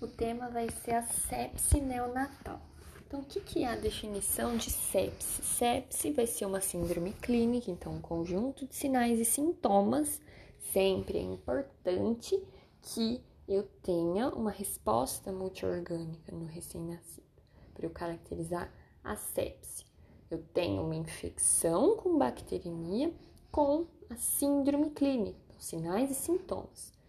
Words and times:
O 0.00 0.06
tema 0.06 0.48
vai 0.48 0.70
ser 0.70 0.92
a 0.92 1.02
sepse 1.02 1.78
neonatal. 1.78 2.58
Então, 3.06 3.20
o 3.20 3.24
que, 3.24 3.62
é 3.62 3.68
a 3.68 3.76
definição 3.76 4.56
de 4.56 4.70
sepse? 4.70 5.42
Sepse 5.42 6.10
vai 6.12 6.26
ser 6.26 6.46
uma 6.46 6.62
síndrome 6.62 7.12
clínica, 7.12 7.70
então, 7.70 7.92
um 7.92 8.00
conjunto 8.00 8.66
de 8.66 8.74
sinais 8.74 9.20
e 9.20 9.26
sintomas. 9.26 10.18
Sempre 10.72 11.18
é 11.18 11.20
importante 11.20 12.42
que 12.80 13.22
eu 13.46 13.64
tenha 13.82 14.30
uma 14.30 14.50
resposta 14.50 15.30
multiorgânica 15.30 16.32
no 16.32 16.46
recém-nascido, 16.46 17.26
para 17.74 17.84
eu 17.84 17.90
caracterizar 17.90 18.72
a 19.04 19.16
sepse. 19.16 19.84
Eu 20.30 20.42
tenho 20.54 20.82
uma 20.82 20.96
infecção 20.96 21.98
com 21.98 22.16
bacteremia 22.16 23.12
com 23.52 23.86
a 24.08 24.16
síndrome 24.16 24.92
clínica, 24.92 25.54
sinais 25.58 26.10
e 26.10 26.14
sintomas. 26.14 26.99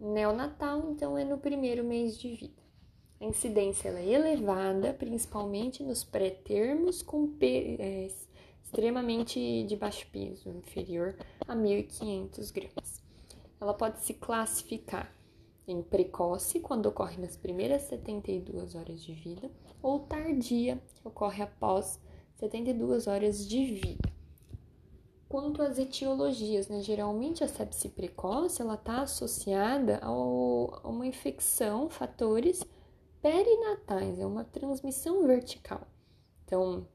Neonatal, 0.00 0.90
então, 0.90 1.18
é 1.18 1.24
no 1.24 1.38
primeiro 1.38 1.82
mês 1.82 2.16
de 2.18 2.34
vida. 2.34 2.62
A 3.20 3.24
incidência 3.24 3.88
é 3.88 4.08
elevada, 4.08 4.94
principalmente 4.94 5.82
nos 5.82 6.04
pré-termos 6.04 7.02
com 7.02 7.34
é, 7.40 8.08
extremamente 8.62 9.64
de 9.64 9.74
baixo 9.74 10.06
peso, 10.12 10.50
inferior 10.50 11.16
a 11.48 11.56
1.500 11.56 12.52
gramas. 12.52 13.02
Ela 13.60 13.74
pode 13.74 14.00
se 14.00 14.14
classificar 14.14 15.12
em 15.66 15.82
precoce, 15.82 16.60
quando 16.60 16.86
ocorre 16.86 17.16
nas 17.16 17.36
primeiras 17.36 17.82
72 17.82 18.76
horas 18.76 19.02
de 19.02 19.12
vida, 19.12 19.50
ou 19.82 20.00
tardia, 20.00 20.80
que 20.94 21.06
ocorre 21.06 21.42
após 21.42 22.00
72 22.36 23.08
horas 23.08 23.46
de 23.46 23.64
vida. 23.64 24.07
Quanto 25.28 25.60
às 25.60 25.78
etiologias, 25.78 26.68
né? 26.68 26.80
geralmente 26.80 27.44
a 27.44 27.48
sepse 27.48 27.90
precoce 27.90 28.62
ela 28.62 28.74
está 28.74 29.02
associada 29.02 29.98
ao, 29.98 30.80
a 30.82 30.88
uma 30.88 31.06
infecção, 31.06 31.90
fatores 31.90 32.64
perinatais, 33.20 34.18
é 34.18 34.24
uma 34.24 34.44
transmissão 34.44 35.26
vertical. 35.26 35.86
Então, 36.44 36.88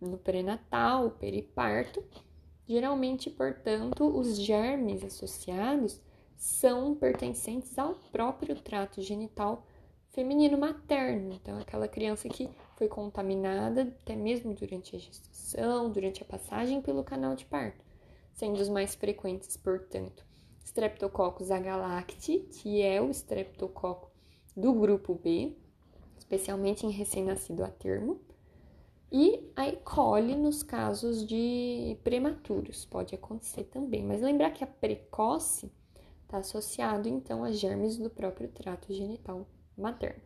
no 0.00 0.18
pré-natal, 0.18 1.10
periparto, 1.12 2.02
geralmente, 2.66 3.30
portanto, 3.30 4.04
os 4.04 4.36
germes 4.36 5.04
associados 5.04 6.00
são 6.36 6.94
pertencentes 6.94 7.78
ao 7.78 7.94
próprio 8.10 8.56
trato 8.56 9.00
genital 9.00 9.64
feminino 10.10 10.58
materno. 10.58 11.34
Então, 11.34 11.58
aquela 11.58 11.86
criança 11.86 12.28
que 12.28 12.50
foi 12.76 12.88
contaminada 12.88 13.82
até 13.82 14.14
mesmo 14.14 14.54
durante 14.54 14.94
a 14.94 14.98
gestação, 14.98 15.90
durante 15.90 16.22
a 16.22 16.26
passagem 16.26 16.80
pelo 16.80 17.02
canal 17.02 17.34
de 17.34 17.44
parto, 17.44 17.84
sendo 18.34 18.60
os 18.60 18.68
mais 18.68 18.94
frequentes, 18.94 19.56
portanto, 19.56 20.24
Streptococcus 20.64 21.50
agalacti, 21.50 22.40
que 22.50 22.82
é 22.82 23.00
o 23.00 23.10
streptococo 23.10 24.10
do 24.54 24.74
grupo 24.74 25.14
B, 25.14 25.56
especialmente 26.18 26.84
em 26.84 26.90
recém-nascido 26.90 27.64
a 27.64 27.68
termo, 27.68 28.20
e 29.10 29.50
a 29.54 29.68
E. 29.68 29.76
coli 29.76 30.34
nos 30.34 30.62
casos 30.62 31.24
de 31.24 31.96
prematuros, 32.02 32.84
pode 32.84 33.14
acontecer 33.14 33.64
também. 33.64 34.04
Mas 34.04 34.20
lembrar 34.20 34.50
que 34.50 34.64
a 34.64 34.66
precoce 34.66 35.72
está 36.24 36.38
associado 36.38 37.08
então 37.08 37.44
a 37.44 37.52
germes 37.52 37.96
do 37.96 38.10
próprio 38.10 38.48
trato 38.48 38.92
genital 38.92 39.46
materno. 39.78 40.20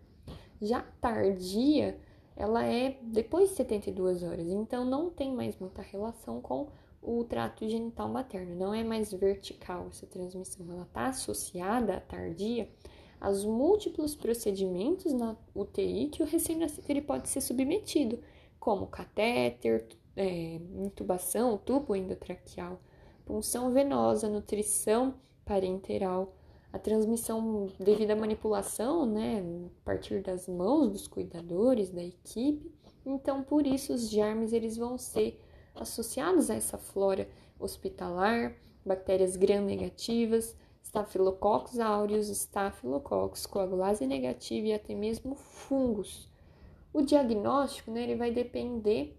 Já 0.61 0.83
tardia, 1.01 2.01
ela 2.37 2.65
é 2.65 2.99
depois 3.03 3.51
de 3.51 3.57
72 3.57 4.23
horas, 4.23 4.49
então 4.49 4.85
não 4.85 5.11
tem 5.11 5.35
mais 5.35 5.59
muita 5.59 5.83
relação 5.83 6.41
com 6.41 6.69
o 7.03 7.25
trato 7.25 7.69
genital 7.69 8.09
materno, 8.09 8.55
não 8.55 8.75
é 8.75 8.85
mais 8.85 9.13
vertical 9.13 9.87
essa 9.91 10.07
transmissão, 10.07 10.67
ela 10.71 10.83
está 10.83 11.07
associada 11.07 11.97
à 11.97 12.01
tardia 12.01 12.69
aos 13.21 13.45
múltiplos 13.45 14.15
procedimentos 14.15 15.13
na 15.13 15.37
UTI 15.55 16.09
que 16.09 16.23
o 16.23 16.27
recém-nascido 16.27 16.87
ele 16.89 17.03
pode 17.03 17.29
ser 17.29 17.41
submetido, 17.41 18.19
como 18.59 18.87
catéter, 18.87 19.87
é, 20.17 20.55
intubação, 20.55 21.59
tubo 21.59 21.95
endotraqueal, 21.95 22.81
punção 23.27 23.73
venosa, 23.73 24.29
nutrição 24.29 25.15
parenteral, 25.45 26.35
a 26.73 26.79
transmissão 26.79 27.69
devido 27.79 28.13
à 28.13 28.17
manipulação, 28.17 29.05
né, 29.07 29.43
a 29.67 29.85
partir 29.85 30.23
das 30.23 30.49
mãos 30.49 30.91
dos 30.91 31.09
cuidadores, 31.09 31.91
da 31.91 32.03
equipe. 32.03 32.73
Então, 33.05 33.43
por 33.43 33.67
isso, 33.67 33.93
os 33.93 34.09
germes 34.09 34.53
eles 34.53 34.77
vão 34.77 34.97
ser 34.97 35.41
associados 35.75 36.51
a 36.51 36.55
essa 36.55 36.79
flora 36.79 37.29
hospitalar, 37.59 38.55
bactérias 38.85 39.37
gram-negativas, 39.37 40.57
Staphylococcus 40.83 41.79
aureus, 41.79 42.29
Staphylococcus 42.29 43.47
coagulase 43.47 44.07
negativa 44.07 44.69
e 44.69 44.73
até 44.73 44.95
mesmo 44.95 45.35
fungos. 45.35 46.29
O 46.93 47.03
diagnóstico 47.03 47.91
né, 47.91 48.03
ele 48.03 48.17
vai 48.17 48.31
depender 48.31 49.17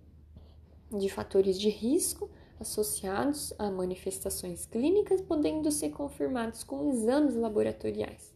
de 0.92 1.08
fatores 1.08 1.60
de 1.60 1.70
risco 1.70 2.30
associados 2.62 3.54
a 3.60 3.70
manifestações 3.70 4.66
clínicas, 4.66 5.22
podendo 5.22 5.72
ser 5.72 5.90
confirmados 5.90 6.64
com 6.64 6.90
exames 6.90 7.36
laboratoriais. 7.36 8.34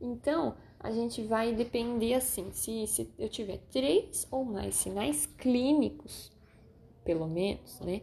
Então, 0.00 0.54
a 0.78 0.90
gente 0.90 1.22
vai 1.22 1.52
depender 1.52 2.14
assim, 2.14 2.52
se, 2.52 2.86
se 2.86 3.10
eu 3.18 3.28
tiver 3.28 3.58
três 3.70 4.26
ou 4.30 4.44
mais 4.44 4.74
sinais 4.74 5.26
clínicos, 5.26 6.30
pelo 7.04 7.26
menos, 7.26 7.80
né? 7.80 8.02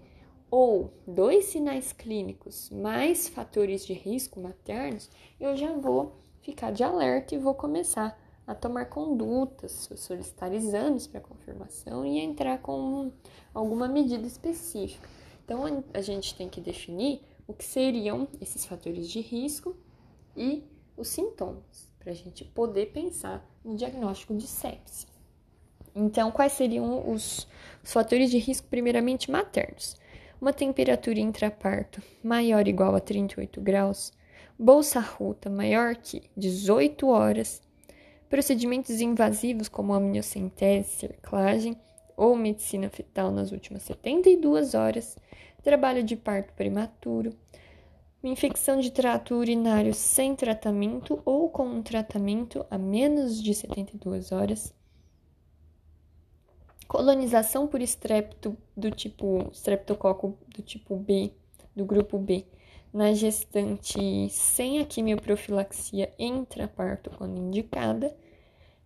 ou 0.52 0.92
dois 1.08 1.46
sinais 1.46 1.94
clínicos 1.94 2.70
mais 2.70 3.30
fatores 3.30 3.86
de 3.86 3.94
risco 3.94 4.42
maternos, 4.42 5.10
eu 5.40 5.56
já 5.56 5.72
vou 5.72 6.18
ficar 6.42 6.72
de 6.72 6.84
alerta 6.84 7.34
e 7.34 7.38
vou 7.38 7.56
começar 7.56 8.20
a 8.46 8.54
tomar 8.54 8.86
condutas, 8.86 9.90
solicitar 9.96 10.54
exames 10.54 11.08
para 11.08 11.22
confirmação 11.22 12.06
e 12.06 12.20
entrar 12.20 12.58
com 12.58 13.12
alguma 13.54 13.88
medida 13.88 14.28
específica. 14.28 15.08
Então 15.44 15.84
a 15.94 16.02
gente 16.02 16.36
tem 16.36 16.48
que 16.50 16.62
definir 16.62 17.22
o 17.48 17.54
que 17.54 17.64
seriam 17.64 18.28
esses 18.40 18.66
fatores 18.66 19.10
de 19.10 19.20
risco 19.20 19.76
e 20.36 20.64
os 20.96 21.08
sintomas, 21.08 21.92
para 22.00 22.12
a 22.12 22.16
gente 22.16 22.46
poder 22.46 22.88
pensar 22.88 23.46
no 23.64 23.76
diagnóstico 23.76 24.36
de 24.36 24.48
sepse. 24.48 25.06
Então, 25.94 26.32
quais 26.32 26.54
seriam 26.54 27.12
os, 27.12 27.46
fatores 27.84 28.32
de 28.32 28.38
risco, 28.38 28.68
primeiramente 28.68 29.30
maternos? 29.30 30.00
uma 30.42 30.52
temperatura 30.52 31.20
intraparto 31.20 32.02
maior 32.24 32.64
ou 32.64 32.68
igual 32.68 32.96
a 32.96 33.00
38 33.00 33.62
graus, 33.62 34.12
bolsa 34.58 35.00
ruta 35.00 35.52
maior 35.52 35.96
que 35.96 36.24
18 36.36 37.08
horas, 37.08 37.62
procedimentos 38.28 39.00
invasivos 39.02 39.70
como 39.70 39.94
amniocentese, 39.94 40.90
cerclagem 40.90 41.78
ou 42.22 42.36
medicina 42.36 42.88
fetal 42.88 43.32
nas 43.32 43.52
últimas 43.52 43.82
72 43.82 44.76
horas, 44.76 45.18
trabalho 45.64 46.04
de 46.04 46.16
parto 46.16 46.54
prematuro, 46.54 47.34
infecção 48.24 48.80
de 48.80 48.92
trato 48.92 49.34
urinário 49.34 49.92
sem 49.92 50.36
tratamento 50.36 51.20
ou 51.26 51.50
com 51.50 51.66
um 51.66 51.82
tratamento 51.82 52.64
a 52.70 52.78
menos 52.78 53.42
de 53.42 53.56
72 53.56 54.32
horas, 54.32 54.72
colonização 56.88 57.66
por 57.66 57.82
estrepto 57.82 58.56
do 58.78 58.92
tipo 58.92 59.50
streptococo 59.52 60.38
do 60.48 60.62
tipo 60.62 60.96
B, 60.96 61.32
do 61.76 61.84
grupo 61.84 62.20
B, 62.20 62.46
na 62.94 63.14
gestante 63.14 64.30
sem 64.30 64.80
a 64.80 64.86
quimioprofilaxia 64.86 66.14
intraparto 66.20 67.10
quando 67.18 67.42
indicada, 67.42 68.16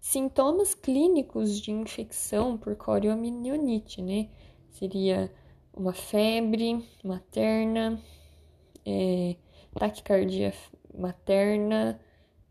sintomas 0.05 0.75
clínicos 0.75 1.59
de 1.59 1.71
infecção 1.71 2.55
por 2.55 2.75
corioamnionite, 2.75 4.03
né? 4.03 4.29
Seria 4.69 5.33
uma 5.73 5.93
febre 5.93 6.87
materna, 7.03 7.99
é, 8.85 9.35
taquicardia 9.73 10.53
materna, 10.95 11.99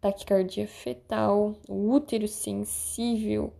taquicardia 0.00 0.66
fetal, 0.66 1.54
útero 1.68 2.26
sensível 2.26 3.52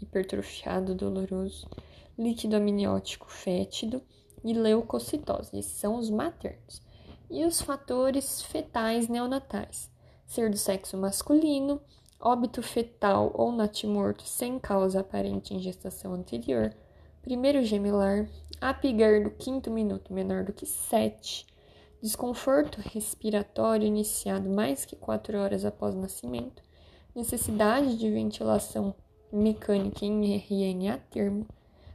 hipertrofiado 0.00 0.92
doloroso, 0.92 1.70
líquido 2.18 2.56
amniótico 2.56 3.30
fétido 3.30 4.02
e 4.42 4.54
leucocitose. 4.54 5.56
Esses 5.56 5.78
são 5.78 5.94
os 5.94 6.10
maternos. 6.10 6.82
E 7.30 7.44
os 7.44 7.62
fatores 7.62 8.42
fetais 8.42 9.06
neonatais: 9.06 9.88
ser 10.26 10.50
do 10.50 10.56
sexo 10.56 10.98
masculino, 10.98 11.80
óbito 12.20 12.62
fetal 12.62 13.30
ou 13.34 13.52
natimorto 13.52 14.24
sem 14.24 14.58
causa 14.58 15.00
aparente 15.00 15.54
em 15.54 15.60
gestação 15.60 16.14
anterior, 16.14 16.74
primeiro 17.22 17.64
gemelar, 17.64 18.28
apigar 18.60 19.22
do 19.22 19.30
quinto 19.30 19.70
minuto 19.70 20.12
menor 20.12 20.44
do 20.44 20.52
que 20.52 20.66
7, 20.66 21.46
desconforto 22.00 22.80
respiratório 22.80 23.86
iniciado 23.86 24.48
mais 24.48 24.84
que 24.84 24.96
4 24.96 25.38
horas 25.38 25.64
após 25.64 25.94
o 25.94 26.00
nascimento, 26.00 26.62
necessidade 27.14 27.96
de 27.96 28.10
ventilação 28.10 28.94
mecânica 29.32 30.04
em 30.04 30.36
RN 30.36 30.88
a 30.92 30.98
termo, 30.98 31.46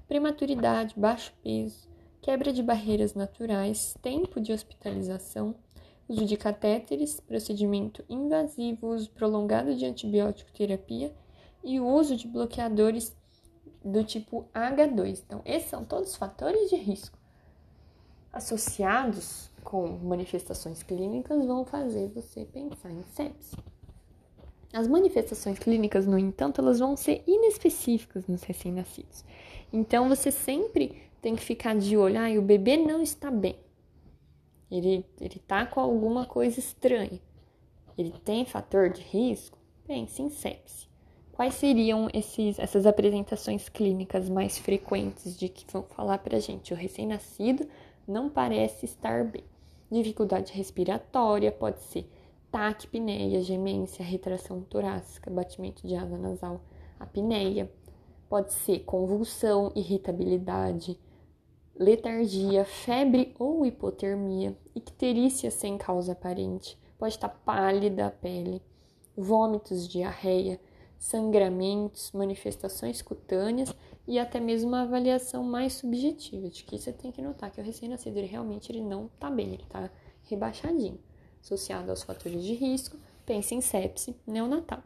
prematuridade, 0.08 0.94
baixo 0.98 1.34
peso, 1.44 1.88
quebra 2.22 2.52
de 2.52 2.62
barreiras 2.62 3.14
naturais, 3.14 3.96
tempo 4.02 4.40
de 4.40 4.52
hospitalização, 4.52 5.56
uso 6.08 6.26
de 6.26 6.38
catéteres, 6.38 7.20
procedimento 7.20 8.04
invasivo, 8.10 8.94
uso 8.94 9.10
prolongado 9.12 9.76
de 9.76 9.86
antibiótico 9.86 10.52
terapia 10.52 11.14
e 11.64 11.80
o 11.80 11.88
uso 11.88 12.16
de 12.16 12.28
bloqueadores 12.28 13.16
do 13.84 14.04
tipo 14.04 14.46
H2. 14.54 15.24
Então, 15.26 15.42
esses 15.46 15.70
são 15.70 15.84
todos 15.84 16.16
fatores 16.16 16.70
de 16.70 16.76
risco 16.76 17.22
associados 18.32 19.50
com 19.64 19.88
manifestações 19.88 20.82
clínicas 20.84 21.46
vão 21.46 21.66
fazer 21.66 22.10
você 22.10 22.46
pensar 22.46 22.92
em 22.92 23.04
sepsis. 23.14 23.56
As 24.74 24.88
manifestações 24.88 25.60
clínicas, 25.60 26.08
no 26.08 26.18
entanto, 26.18 26.62
elas 26.62 26.80
vão 26.80 26.96
ser 26.96 27.24
inespecíficas 27.28 28.26
nos 28.26 28.42
recém-nascidos. 28.44 29.26
Então, 29.72 30.08
você 30.08 30.32
sempre 30.32 31.02
tem 31.22 31.36
que 31.36 31.44
ficar 31.44 31.76
de 31.76 31.98
olho, 31.98 32.18
ah, 32.18 32.40
o 32.40 32.42
bebê 32.42 32.78
não 32.78 33.02
está 33.02 33.30
bem. 33.30 33.58
Ele, 34.72 35.06
ele 35.20 35.40
tá 35.46 35.66
com 35.66 35.82
alguma 35.82 36.26
coisa 36.26 36.60
estranha. 36.60 37.20
Ele 37.98 38.14
tem 38.24 38.46
fator 38.46 38.90
de 38.90 39.02
risco? 39.02 39.58
Pense 39.86 40.22
em 40.22 40.30
sepse. 40.30 40.88
Quais 41.34 41.56
seriam 41.56 42.08
esses, 42.14 42.58
essas 42.58 42.86
apresentações 42.86 43.68
clínicas 43.68 44.30
mais 44.30 44.58
frequentes 44.58 45.38
de 45.38 45.50
que 45.50 45.66
vão 45.72 45.84
falar 45.84 46.20
para 46.20 46.38
a 46.38 46.40
gente? 46.40 46.74
O 46.74 46.78
recém-nascido 46.78 47.68
não 48.08 48.30
parece 48.30 48.86
estar 48.86 49.26
bem. 49.26 49.44
Dificuldade 49.92 50.54
respiratória 50.54 51.52
pode 51.52 51.82
ser 51.82 52.10
taquipneia, 52.52 53.42
gemência, 53.42 54.06
retração 54.06 54.62
torácica, 54.62 55.32
batimento 55.32 55.86
de 55.86 55.96
asa 55.96 56.18
nasal, 56.18 56.62
apneia. 57.00 57.72
Pode 58.30 58.54
ser 58.54 58.80
convulsão, 58.80 59.72
irritabilidade, 59.76 60.98
letargia, 61.82 62.64
febre 62.64 63.34
ou 63.40 63.66
hipotermia, 63.66 64.56
icterícia 64.76 65.50
sem 65.50 65.80
causa 65.80 66.12
aparente, 66.12 66.78
pode 66.96 67.16
estar 67.16 67.30
pálida 67.30 68.06
a 68.06 68.12
pele, 68.12 68.62
vômitos, 69.18 69.88
diarreia, 69.88 70.62
sangramentos, 71.00 72.12
manifestações 72.12 73.02
cutâneas 73.02 73.74
e 74.08 74.20
até 74.20 74.40
mesmo 74.40 74.70
uma 74.70 74.84
avaliação 74.84 75.44
mais 75.44 75.74
subjetiva, 75.74 76.50
de 76.50 76.64
que 76.64 76.78
você 76.78 76.94
tem 76.94 77.12
que 77.12 77.22
notar 77.22 77.50
que 77.50 77.60
o 77.60 77.64
recém-nascido 77.64 78.20
realmente 78.22 78.72
ele 78.72 78.84
não 78.84 79.08
está 79.08 79.32
bem, 79.32 79.54
ele 79.54 79.64
está 79.64 79.90
rebaixadinho. 80.30 81.00
Associado 81.42 81.90
aos 81.90 82.04
fatores 82.04 82.44
de 82.44 82.54
risco, 82.54 82.96
pense 83.26 83.56
em 83.56 83.62
sepse 83.62 84.16
neonatal. 84.28 84.84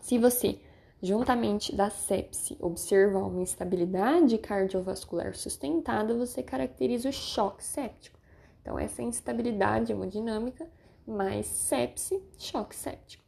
Se 0.00 0.16
você 0.16 0.60
juntamente 1.04 1.74
da 1.76 1.90
sepse, 1.90 2.56
observa 2.58 3.18
uma 3.18 3.42
instabilidade 3.42 4.38
cardiovascular 4.38 5.34
sustentada, 5.34 6.14
você 6.14 6.42
caracteriza 6.42 7.10
o 7.10 7.12
choque 7.12 7.62
séptico. 7.62 8.18
Então, 8.62 8.78
essa 8.78 9.02
instabilidade 9.02 9.92
hemodinâmica 9.92 10.66
mais 11.06 11.44
sepse, 11.44 12.22
choque 12.38 12.74
séptico. 12.74 13.22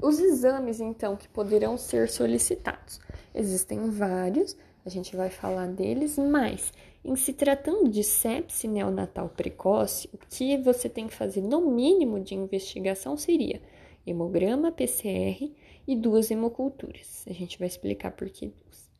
Os 0.00 0.20
exames, 0.20 0.78
então, 0.78 1.16
que 1.16 1.28
poderão 1.28 1.76
ser 1.76 2.08
solicitados. 2.08 3.00
Existem 3.34 3.90
vários, 3.90 4.56
a 4.84 4.88
gente 4.88 5.16
vai 5.16 5.28
falar 5.28 5.66
deles, 5.66 6.16
mas 6.16 6.72
em 7.04 7.16
se 7.16 7.32
tratando 7.32 7.88
de 7.88 8.04
sepse 8.04 8.68
neonatal 8.68 9.28
precoce, 9.28 10.08
o 10.12 10.18
que 10.18 10.56
você 10.58 10.88
tem 10.88 11.08
que 11.08 11.14
fazer 11.14 11.40
no 11.40 11.62
mínimo 11.62 12.20
de 12.20 12.36
investigação 12.36 13.16
seria 13.16 13.60
hemograma 14.06 14.70
PCR 14.70 15.52
e 15.86 15.94
duas 15.94 16.30
hemoculturas. 16.30 17.24
A 17.28 17.32
gente 17.32 17.58
vai 17.58 17.68
explicar 17.68 18.12
por 18.12 18.28
que 18.28 18.48
duas. 18.48 18.90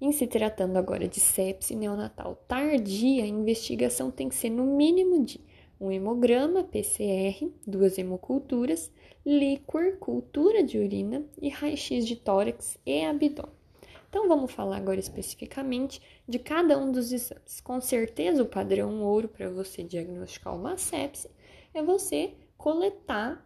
Em 0.00 0.12
se 0.12 0.26
tratando 0.26 0.76
agora 0.76 1.06
de 1.08 1.20
sepse 1.20 1.74
neonatal 1.74 2.36
tardia, 2.48 3.24
a 3.24 3.26
investigação 3.26 4.10
tem 4.10 4.28
que 4.28 4.34
ser 4.34 4.50
no 4.50 4.64
mínimo 4.64 5.24
de 5.24 5.40
um 5.80 5.90
hemograma 5.90 6.64
PCR, 6.64 7.50
duas 7.66 7.96
hemoculturas, 7.96 8.90
líquor, 9.24 9.96
cultura 9.98 10.62
de 10.62 10.78
urina 10.78 11.24
e 11.40 11.48
raio-x 11.48 12.06
de 12.06 12.16
tórax 12.16 12.78
e 12.84 13.04
abdômen. 13.04 13.52
Então 14.08 14.28
vamos 14.28 14.52
falar 14.52 14.76
agora 14.76 15.00
especificamente 15.00 16.00
de 16.28 16.38
cada 16.38 16.78
um 16.78 16.92
dos 16.92 17.12
exames. 17.12 17.60
Com 17.60 17.80
certeza 17.80 18.42
o 18.42 18.46
padrão 18.46 19.02
ouro 19.02 19.28
para 19.28 19.50
você 19.50 19.82
diagnosticar 19.82 20.54
uma 20.54 20.76
sepse 20.76 21.28
é 21.72 21.82
você 21.82 22.34
coletar 22.56 23.44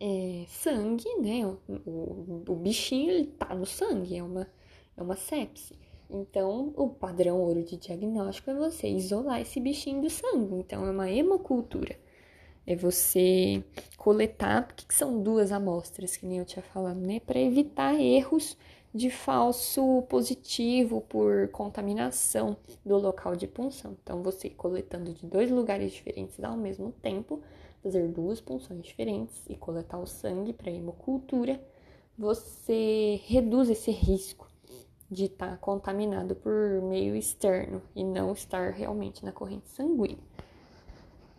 é, 0.00 0.44
sangue, 0.48 1.08
né? 1.20 1.46
O, 1.46 1.58
o, 1.68 2.44
o 2.48 2.56
bichinho 2.56 3.10
ele 3.10 3.26
tá 3.26 3.54
no 3.54 3.66
sangue, 3.66 4.16
é 4.16 4.22
uma, 4.22 4.48
é 4.96 5.02
uma 5.02 5.14
sepse. 5.14 5.78
Então, 6.08 6.72
o 6.76 6.88
padrão 6.88 7.40
ouro 7.40 7.62
de 7.62 7.76
diagnóstico 7.76 8.50
é 8.50 8.54
você 8.54 8.88
isolar 8.88 9.40
esse 9.40 9.60
bichinho 9.60 10.02
do 10.02 10.10
sangue. 10.10 10.54
Então, 10.54 10.84
é 10.86 10.90
uma 10.90 11.10
hemocultura. 11.10 11.96
É 12.66 12.74
você 12.74 13.62
coletar, 13.96 14.66
porque 14.66 14.84
são 14.92 15.22
duas 15.22 15.52
amostras, 15.52 16.16
que 16.16 16.26
nem 16.26 16.38
eu 16.38 16.44
tinha 16.44 16.62
falado, 16.62 16.98
né? 16.98 17.20
Para 17.20 17.38
evitar 17.38 17.94
erros 18.00 18.56
de 18.92 19.08
falso 19.08 20.02
positivo 20.08 21.00
por 21.02 21.48
contaminação 21.48 22.56
do 22.84 22.96
local 22.98 23.36
de 23.36 23.46
punção. 23.46 23.96
Então, 24.02 24.22
você 24.22 24.50
coletando 24.50 25.12
de 25.12 25.26
dois 25.26 25.50
lugares 25.50 25.92
diferentes 25.92 26.42
ao 26.42 26.56
mesmo 26.56 26.92
tempo, 27.00 27.40
fazer 27.82 28.08
duas 28.08 28.40
punções 28.40 28.82
diferentes 28.82 29.44
e 29.48 29.56
coletar 29.56 29.98
o 29.98 30.06
sangue 30.06 30.52
para 30.52 30.70
hemocultura, 30.70 31.60
você 32.18 33.20
reduz 33.24 33.70
esse 33.70 33.90
risco 33.90 34.48
de 35.10 35.24
estar 35.24 35.52
tá 35.52 35.56
contaminado 35.56 36.34
por 36.34 36.82
meio 36.82 37.16
externo 37.16 37.82
e 37.94 38.04
não 38.04 38.32
estar 38.32 38.72
realmente 38.72 39.24
na 39.24 39.32
corrente 39.32 39.68
sanguínea. 39.68 40.18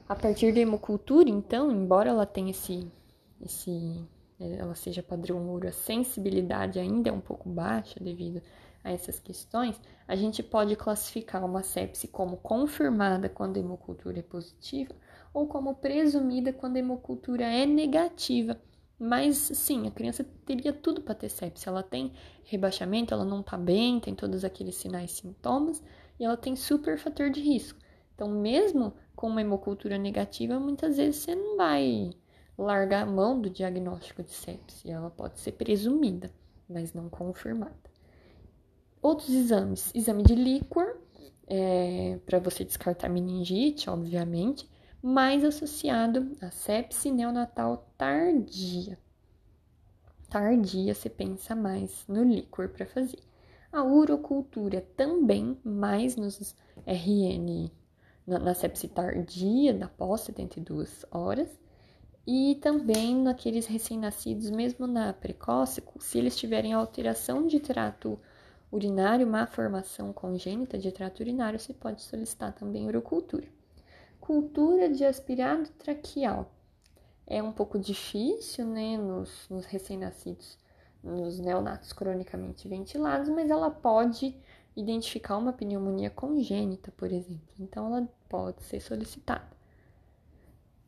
A 0.10 0.16
partir 0.16 0.54
da 0.54 0.60
hemocultura, 0.60 1.30
então, 1.30 1.72
embora 1.72 2.10
ela 2.10 2.26
tenha 2.26 2.52
esse, 2.52 2.86
esse 3.42 4.04
ela 4.44 4.76
seja 4.76 5.04
padrão 5.04 5.48
ouro, 5.50 5.68
a 5.68 5.72
sensibilidade 5.72 6.80
ainda 6.80 7.10
é 7.10 7.14
um 7.14 7.22
pouco 7.22 7.50
baixa 7.50 8.00
devido 8.00 8.42
a 8.84 8.92
essas 8.92 9.20
questões, 9.20 9.80
a 10.08 10.16
gente 10.16 10.42
pode 10.42 10.76
classificar 10.76 11.46
uma 11.46 11.64
sepse 11.64 12.08
como 12.08 12.38
confirmada 12.38 13.30
quando 13.30 13.58
a 13.58 13.60
hemocultura 13.60 14.20
é 14.20 14.24
positiva 14.24 14.96
ou 15.34 15.48
como 15.48 15.76
presumida 15.76 16.52
quando 16.52 16.76
a 16.76 16.80
hemocultura 16.80 17.46
é 17.46 17.66
negativa. 17.66 18.60
Mas 19.00 19.38
sim, 19.38 19.88
a 19.88 19.92
criança 19.92 20.24
teria 20.46 20.72
tudo 20.72 21.02
para 21.02 21.16
ter 21.16 21.30
sepse. 21.30 21.68
Ela 21.68 21.82
tem 21.82 22.12
rebaixamento, 22.44 23.14
ela 23.14 23.26
não 23.26 23.42
tá 23.42 23.58
bem, 23.58 24.00
tem 24.00 24.14
todos 24.14 24.46
aqueles 24.46 24.76
sinais 24.76 25.12
sintomas 25.12 25.82
e 26.20 26.24
ela 26.24 26.38
tem 26.38 26.56
super 26.56 27.00
fator 27.00 27.30
de 27.32 27.42
risco. 27.42 27.80
Então, 28.14 28.30
mesmo 28.30 28.94
com 29.16 29.28
uma 29.28 29.42
hemocultura 29.42 29.98
negativa, 29.98 30.60
muitas 30.60 30.98
vezes 30.98 31.16
você 31.22 31.34
não 31.34 31.58
vai 31.58 32.12
largar 32.64 33.04
a 33.04 33.06
mão 33.06 33.40
do 33.40 33.50
diagnóstico 33.50 34.24
de 34.24 34.32
sepse. 34.32 34.90
Ela 34.90 35.10
pode 35.10 35.40
ser 35.40 35.54
presumida, 35.54 36.32
mas 36.70 36.94
não 36.94 37.10
confirmada. 37.10 37.76
Outros 39.02 39.30
exames: 39.30 39.92
exame 39.94 40.24
de 40.24 40.36
líquor, 40.36 40.98
é, 41.48 42.20
para 42.26 42.40
você 42.40 42.64
descartar 42.64 43.10
meningite, 43.10 43.90
obviamente 43.90 44.70
mais 45.02 45.44
associado 45.44 46.38
à 46.40 46.52
sepse 46.52 47.10
neonatal 47.10 47.90
tardia. 47.98 49.00
Tardia, 50.30 50.94
você 50.94 51.10
pensa 51.10 51.56
mais 51.56 52.06
no 52.08 52.24
líquor 52.24 52.70
para 52.70 52.86
fazer. 52.86 53.20
A 53.72 53.84
urocultura 53.84 54.82
também, 54.96 55.58
mais 55.64 56.16
nos 56.16 56.56
RN, 56.86 57.72
na, 58.28 58.38
na 58.38 58.54
sepse 58.54 58.88
tardia, 58.88 59.74
da 59.74 59.88
pós 59.88 60.22
72 60.22 61.06
horas. 61.10 61.50
E 62.26 62.56
também 62.62 63.16
naqueles 63.16 63.66
recém-nascidos, 63.66 64.50
mesmo 64.50 64.88
na 64.88 65.14
precoce, 65.14 65.84
se 66.00 66.18
eles 66.18 66.38
tiverem 66.38 66.74
alteração 66.74 67.48
de 67.48 67.60
trato 67.60 68.20
urinário, 68.72 69.28
má 69.28 69.48
formação 69.48 70.14
congênita 70.14 70.78
de 70.78 70.92
trato 70.92 71.20
urinário, 71.22 71.60
você 71.60 71.74
pode 71.74 72.02
solicitar 72.02 72.54
também 72.54 72.88
urocultura 72.88 73.48
cultura 74.22 74.88
de 74.88 75.04
aspirado 75.04 75.68
traqueal. 75.80 76.54
É 77.28 77.42
um 77.42 77.52
pouco 77.52 77.80
difícil, 77.80 78.66
né, 78.66 78.98
nos, 78.98 79.50
nos 79.50 79.66
recém-nascidos, 79.66 80.58
nos 81.04 81.40
neonatos 81.40 81.92
cronicamente 81.92 82.68
ventilados, 82.68 83.28
mas 83.28 83.50
ela 83.50 83.72
pode 83.72 84.38
identificar 84.76 85.38
uma 85.38 85.52
pneumonia 85.52 86.10
congênita, 86.10 86.94
por 86.96 87.12
exemplo. 87.12 87.50
Então, 87.60 87.88
ela 87.88 88.08
pode 88.30 88.64
ser 88.64 88.80
solicitada. 88.80 89.61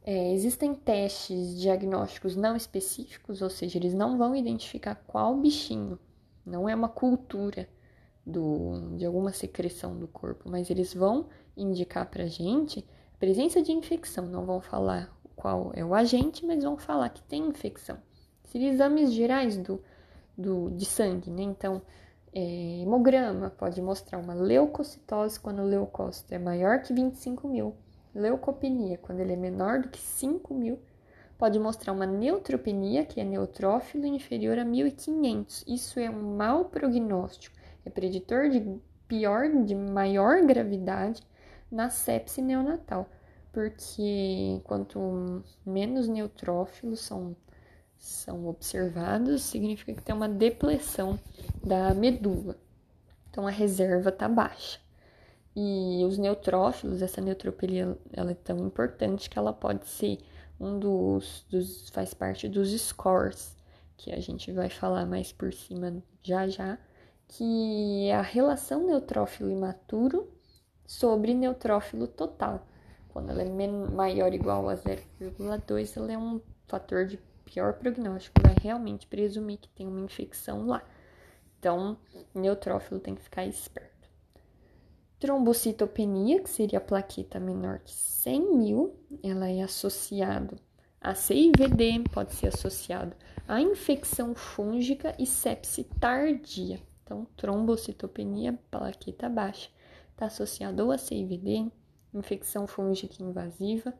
É, 0.05 0.33
existem 0.33 0.75
testes 0.75 1.57
diagnósticos 1.59 2.35
não 2.35 2.55
específicos, 2.55 3.41
ou 3.41 3.49
seja, 3.49 3.77
eles 3.77 3.93
não 3.93 4.17
vão 4.17 4.35
identificar 4.35 4.95
qual 5.07 5.37
bichinho, 5.37 5.97
não 6.45 6.67
é 6.67 6.75
uma 6.75 6.89
cultura 6.89 7.69
do, 8.25 8.95
de 8.97 9.05
alguma 9.05 9.31
secreção 9.31 9.97
do 9.97 10.07
corpo, 10.07 10.49
mas 10.49 10.69
eles 10.69 10.93
vão 10.93 11.27
indicar 11.55 12.09
para 12.09 12.25
gente 12.25 12.85
presença 13.19 13.61
de 13.61 13.71
infecção. 13.71 14.25
Não 14.25 14.45
vão 14.45 14.59
falar 14.59 15.15
qual 15.35 15.71
é 15.73 15.83
o 15.83 15.93
agente, 15.93 16.45
mas 16.45 16.63
vão 16.63 16.77
falar 16.77 17.09
que 17.09 17.23
tem 17.23 17.47
infecção. 17.47 17.97
Seriam 18.43 18.71
exames 18.71 19.13
gerais 19.13 19.57
do, 19.57 19.81
do, 20.37 20.69
de 20.71 20.85
sangue, 20.85 21.29
né? 21.29 21.43
Então, 21.43 21.81
é, 22.33 22.81
hemograma 22.81 23.49
pode 23.49 23.81
mostrar 23.81 24.17
uma 24.19 24.33
leucocitose 24.33 25.39
quando 25.39 25.61
o 25.61 25.65
leucócito 25.65 26.33
é 26.33 26.39
maior 26.39 26.81
que 26.81 26.93
25 26.93 27.47
mil. 27.47 27.75
Leucopenia, 28.13 28.97
quando 28.97 29.19
ele 29.19 29.33
é 29.33 29.37
menor 29.37 29.81
do 29.81 29.89
que 29.89 29.99
5 29.99 30.53
mil, 30.53 30.79
pode 31.37 31.59
mostrar 31.59 31.91
uma 31.91 32.05
neutropenia, 32.05 33.05
que 33.05 33.19
é 33.19 33.23
neutrófilo, 33.23 34.05
inferior 34.05 34.57
a 34.57 34.65
1.500. 34.65 35.63
Isso 35.67 35.99
é 35.99 36.09
um 36.09 36.35
mau 36.35 36.65
prognóstico, 36.65 37.55
é 37.85 37.89
preditor 37.89 38.49
de 38.49 38.79
pior, 39.07 39.49
de 39.63 39.75
maior 39.75 40.41
gravidade 40.45 41.21
na 41.71 41.89
sepse 41.89 42.41
neonatal, 42.41 43.09
porque 43.51 44.61
quanto 44.63 45.43
menos 45.65 46.07
neutrófilos 46.07 47.01
são, 47.01 47.35
são 47.97 48.47
observados, 48.47 49.43
significa 49.43 49.93
que 49.93 50.03
tem 50.03 50.15
uma 50.15 50.29
depressão 50.29 51.19
da 51.63 51.93
medula. 51.93 52.57
Então 53.29 53.47
a 53.47 53.51
reserva 53.51 54.09
está 54.09 54.29
baixa. 54.29 54.82
E 55.55 56.03
os 56.05 56.17
neutrófilos, 56.17 57.01
essa 57.01 57.21
neutropenia, 57.21 57.97
ela 58.11 58.31
é 58.31 58.35
tão 58.35 58.57
importante 58.65 59.29
que 59.29 59.37
ela 59.37 59.53
pode 59.53 59.87
ser 59.87 60.17
um 60.59 60.79
dos, 60.79 61.45
dos 61.49 61.89
faz 61.89 62.13
parte 62.13 62.47
dos 62.47 62.69
scores, 62.81 63.55
que 63.97 64.11
a 64.11 64.19
gente 64.19 64.51
vai 64.51 64.69
falar 64.69 65.05
mais 65.05 65.31
por 65.31 65.53
cima 65.53 66.03
já 66.23 66.47
já, 66.47 66.77
que 67.27 68.07
é 68.07 68.15
a 68.15 68.21
relação 68.21 68.85
neutrófilo 68.85 69.51
imaturo 69.51 70.27
sobre 70.85 71.33
neutrófilo 71.33 72.07
total. 72.07 72.65
Quando 73.09 73.29
ela 73.29 73.43
é 73.43 73.67
maior 73.91 74.29
ou 74.29 74.33
igual 74.33 74.69
a 74.69 74.75
0,2, 74.75 75.97
ela 75.97 76.11
é 76.11 76.17
um 76.17 76.41
fator 76.67 77.05
de 77.05 77.17
pior 77.45 77.73
prognóstico, 77.73 78.41
vai 78.41 78.55
realmente 78.59 79.05
presumir 79.05 79.59
que 79.59 79.69
tem 79.69 79.87
uma 79.87 79.99
infecção 79.99 80.65
lá. 80.65 80.83
Então, 81.59 81.97
neutrófilo 82.33 82.99
tem 82.99 83.13
que 83.13 83.21
ficar 83.21 83.45
esperto. 83.45 83.92
Trombocitopenia, 85.23 86.41
que 86.41 86.49
seria 86.49 86.79
a 86.79 86.81
plaqueta 86.81 87.39
menor 87.39 87.79
que 87.79 87.93
100 87.93 88.57
mil, 88.57 88.93
ela 89.23 89.47
é 89.47 89.61
associado 89.61 90.57
a 90.99 91.15
CIVD, 91.15 92.03
pode 92.11 92.33
ser 92.33 92.47
associado 92.47 93.15
a 93.47 93.61
infecção 93.61 94.35
fúngica 94.35 95.15
e 95.17 95.25
sepse 95.25 95.85
tardia. 95.97 96.77
Então, 97.01 97.25
trombocitopenia, 97.37 98.59
plaqueta 98.69 99.29
baixa, 99.29 99.69
está 100.11 100.25
associado 100.25 100.83
ou 100.83 100.91
a 100.91 100.97
CIVD, 100.97 101.71
infecção 102.13 102.67
fúngica 102.67 103.23
invasiva, 103.23 103.93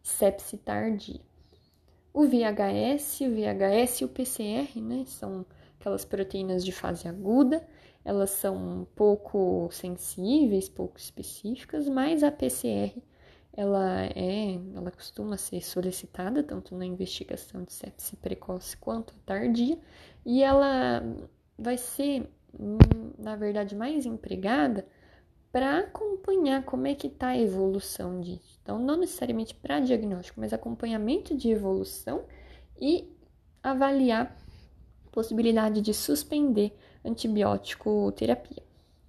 sepse 0.00 0.58
tardia. 0.58 1.20
O 2.14 2.22
VHS, 2.22 3.22
o 3.22 3.34
VHS 3.34 4.00
e 4.02 4.04
o 4.04 4.08
PCR, 4.08 4.80
né, 4.80 5.02
são 5.08 5.44
aquelas 5.80 6.04
proteínas 6.04 6.64
de 6.64 6.70
fase 6.70 7.08
aguda, 7.08 7.66
elas 8.04 8.30
são 8.30 8.86
pouco 8.94 9.68
sensíveis, 9.72 10.68
pouco 10.68 10.98
específicas, 10.98 11.88
mas 11.88 12.22
a 12.22 12.32
PCR 12.32 13.00
ela 13.52 14.04
é, 14.16 14.58
ela 14.74 14.90
costuma 14.90 15.36
ser 15.36 15.62
solicitada 15.62 16.42
tanto 16.42 16.74
na 16.74 16.86
investigação 16.86 17.62
de 17.62 17.72
sepse 17.72 18.16
precoce 18.16 18.76
quanto 18.76 19.14
tardia, 19.26 19.78
e 20.24 20.42
ela 20.42 21.02
vai 21.58 21.76
ser, 21.76 22.30
na 23.18 23.36
verdade, 23.36 23.76
mais 23.76 24.06
empregada 24.06 24.86
para 25.52 25.80
acompanhar 25.80 26.64
como 26.64 26.86
é 26.86 26.94
que 26.94 27.08
está 27.08 27.28
a 27.28 27.38
evolução 27.38 28.20
disso. 28.20 28.58
Então, 28.62 28.78
não 28.78 28.96
necessariamente 28.96 29.54
para 29.54 29.80
diagnóstico, 29.80 30.40
mas 30.40 30.52
acompanhamento 30.54 31.36
de 31.36 31.50
evolução 31.50 32.24
e 32.80 33.12
avaliar 33.62 34.34
possibilidade 35.10 35.82
de 35.82 35.92
suspender 35.92 36.74
antibiótico 37.04 38.12
terapia. 38.12 38.62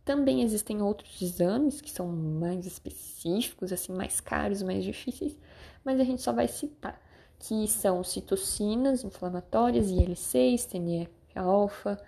Também 0.06 0.42
existem 0.42 0.82
outros 0.82 1.22
exames 1.22 1.80
que 1.80 1.90
são 1.90 2.08
mais 2.08 2.66
específicos, 2.66 3.72
assim, 3.72 3.94
mais 3.94 4.20
caros, 4.20 4.62
mais 4.62 4.84
difíceis, 4.84 5.38
mas 5.84 6.00
a 6.00 6.04
gente 6.04 6.22
só 6.22 6.34
vai 6.34 6.48
citar, 6.48 7.02
que 7.40 7.68
são 7.68 8.04
citocinas 8.04 9.04
inflamatórias, 9.04 9.90
IL-6, 9.90 10.66
TNF-alfa, 10.66 12.02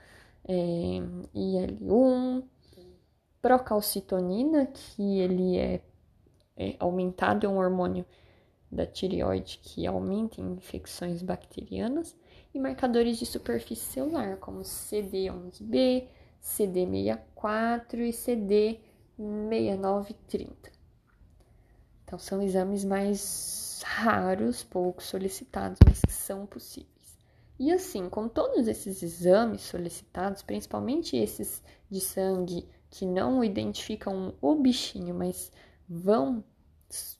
é, 0.48 0.54
IL-1, 1.34 2.44
procalcitonina, 3.42 4.66
que 4.66 5.20
ele 5.20 5.58
é, 5.58 5.82
é 6.58 6.76
aumentado, 6.80 7.46
é 7.46 7.50
um 7.50 7.58
hormônio 7.58 8.06
da 8.72 8.86
tireoide 8.86 9.60
que 9.64 9.88
aumenta 9.88 10.42
em 10.42 10.54
infecções 10.54 11.22
bacterianas, 11.22 12.16
e 12.56 12.60
marcadores 12.60 13.20
de 13.20 13.26
superfície 13.26 13.84
celular, 13.86 14.38
como 14.38 14.62
CD11B, 14.62 16.08
CD64 16.42 18.00
e 18.00 18.12
CD6930. 19.20 20.50
Então, 22.04 22.18
são 22.18 22.42
exames 22.42 22.86
mais 22.86 23.84
raros, 23.84 24.64
pouco 24.64 25.04
solicitados, 25.04 25.80
mas 25.86 26.00
que 26.00 26.14
são 26.14 26.46
possíveis. 26.46 26.96
E 27.60 27.72
assim, 27.72 28.10
com 28.10 28.30
todos 28.30 28.68
esses 28.68 29.04
exames 29.04 29.62
solicitados, 29.62 30.42
principalmente 30.42 31.18
esses 31.18 31.62
de 31.90 32.00
sangue 32.00 32.68
que 32.90 33.06
não 33.06 33.44
identificam 33.44 34.34
o 34.42 34.56
bichinho, 34.56 35.14
mas 35.14 35.52
vão, 35.90 36.44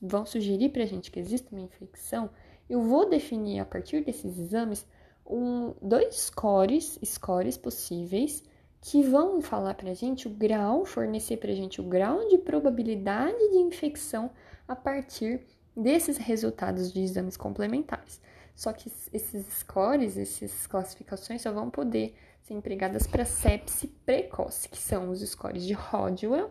vão 0.00 0.24
sugerir 0.24 0.70
para 0.70 0.82
a 0.82 0.86
gente 0.86 1.10
que 1.10 1.20
existe 1.20 1.52
uma 1.52 1.60
infecção, 1.60 2.30
eu 2.68 2.82
vou 2.82 3.08
definir 3.08 3.60
a 3.60 3.64
partir 3.64 4.04
desses 4.04 4.38
exames 4.38 4.86
um, 5.28 5.74
dois 5.82 6.14
scores, 6.16 6.98
scores 7.04 7.56
possíveis, 7.56 8.42
que 8.80 9.02
vão 9.02 9.40
falar 9.40 9.74
para 9.74 9.90
a 9.90 9.94
gente 9.94 10.28
o 10.28 10.30
grau, 10.30 10.84
fornecer 10.84 11.38
para 11.38 11.50
a 11.50 11.54
gente 11.54 11.80
o 11.80 11.84
grau 11.84 12.28
de 12.28 12.38
probabilidade 12.38 13.50
de 13.50 13.58
infecção 13.58 14.30
a 14.68 14.76
partir 14.76 15.44
desses 15.76 16.16
resultados 16.16 16.92
de 16.92 17.00
exames 17.00 17.36
complementares. 17.36 18.20
Só 18.54 18.72
que 18.72 18.90
esses 19.12 19.46
scores, 19.46 20.16
essas 20.16 20.66
classificações 20.66 21.42
só 21.42 21.52
vão 21.52 21.68
poder 21.68 22.14
ser 22.42 22.54
empregadas 22.54 23.06
para 23.06 23.24
sepse 23.24 23.88
precoce, 23.88 24.68
que 24.68 24.78
são 24.78 25.10
os 25.10 25.20
scores 25.20 25.64
de 25.64 25.74
Rodwell 25.74 26.50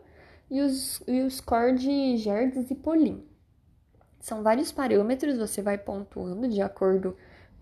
e, 0.51 0.61
os, 0.61 1.01
e 1.07 1.21
o 1.21 1.31
score 1.31 1.73
de 1.75 2.17
Gerdes 2.17 2.69
e 2.69 2.75
Polin. 2.75 3.25
São 4.19 4.43
vários 4.43 4.71
parâmetros, 4.71 5.37
você 5.37 5.61
vai 5.61 5.77
pontuando 5.77 6.47
de 6.47 6.61
acordo 6.61 7.11
com 7.11 7.17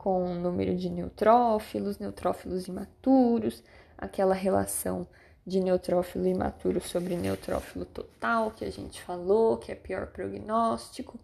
o 0.10 0.36
número 0.36 0.76
de 0.76 0.90
neutrófilos, 0.90 2.00
neutrófilos 2.00 2.68
imaturos, 2.68 3.64
aquela 3.98 4.34
relação 4.34 5.08
de 5.46 5.60
neutrófilo 5.60 6.28
imaturo 6.28 6.80
sobre 6.82 7.16
neutrófilo 7.16 7.86
total 7.86 8.52
que 8.52 8.64
a 8.64 8.72
gente 8.72 9.02
falou, 9.02 9.58
que 9.58 9.72
é 9.72 9.76
pior 9.76 10.08
prognóstico. 10.08 11.20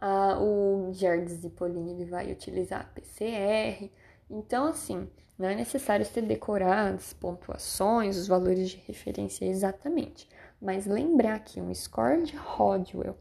Ah, 0.00 0.38
o 0.40 0.90
Gerdes 0.92 1.40
de 1.40 1.48
Polini 1.48 1.92
ele 1.92 2.04
vai 2.04 2.32
utilizar 2.32 2.80
a 2.80 2.84
PCR. 2.84 3.90
Então, 4.28 4.66
assim, 4.66 5.08
não 5.38 5.48
é 5.48 5.54
necessário 5.54 6.04
ser 6.04 6.22
decorar 6.22 6.94
as 6.94 7.12
pontuações, 7.12 8.16
os 8.16 8.26
valores 8.26 8.70
de 8.70 8.76
referência 8.86 9.44
exatamente, 9.44 10.28
mas 10.60 10.86
lembrar 10.86 11.40
que 11.40 11.60
um 11.60 11.72
score 11.74 12.24
de 12.24 12.36
Rodwell 12.36 13.16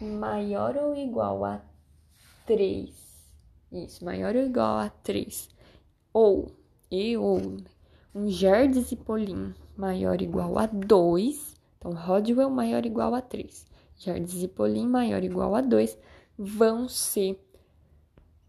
maior 0.00 0.76
ou 0.76 0.94
igual 0.94 1.44
a 1.44 1.60
3 2.46 3.07
isso, 3.70 4.04
maior 4.04 4.34
ou 4.34 4.42
igual 4.42 4.78
a 4.78 4.88
3. 4.88 5.48
Ou, 6.12 6.50
e 6.90 7.16
ou, 7.16 7.56
um 8.14 8.28
Gerdes 8.28 8.90
e 8.92 8.96
Polin 8.96 9.54
maior 9.76 10.16
ou 10.18 10.22
igual 10.22 10.58
a 10.58 10.66
2. 10.66 11.56
Então, 11.78 11.92
Rodwell 11.92 12.50
maior 12.50 12.82
ou 12.82 12.90
igual 12.90 13.14
a 13.14 13.20
3. 13.20 13.66
Gerdes 13.96 14.42
e 14.42 14.48
Polin 14.48 14.86
maior 14.86 15.20
ou 15.20 15.26
igual 15.26 15.54
a 15.54 15.60
2 15.60 15.98
vão 16.38 16.88
ser 16.88 17.38